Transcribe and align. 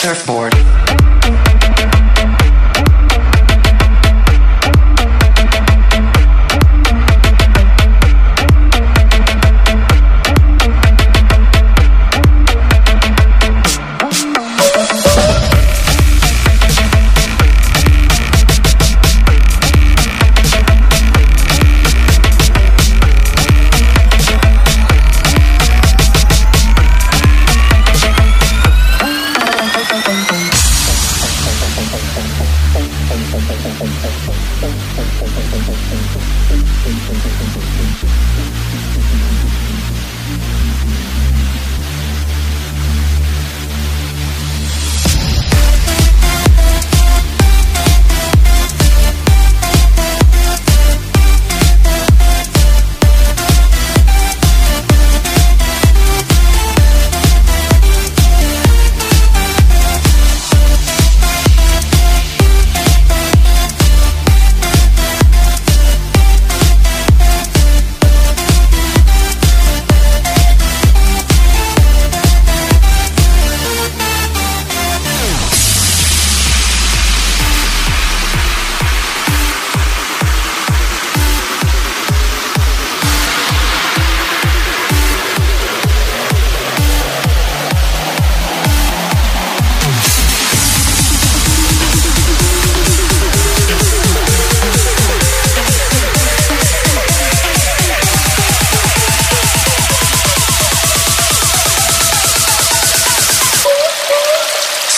Surfboard. 0.00 0.69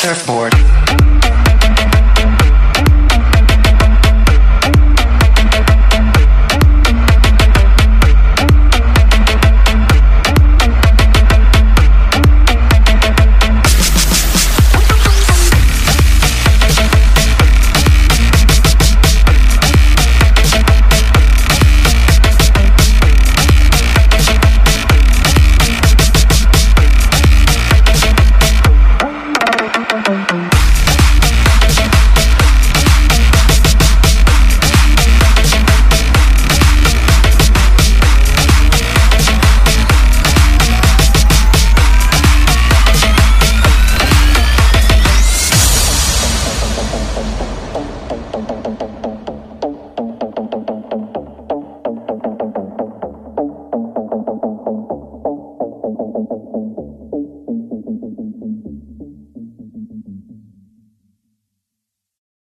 Surfboard. 0.00 0.79